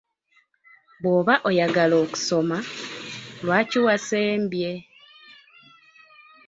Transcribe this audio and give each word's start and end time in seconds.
Bw’oba 1.01 1.35
oyagala 1.49 1.95
okusoma, 2.03 2.57
lwaki 3.43 3.77
wasembye? 3.85 4.71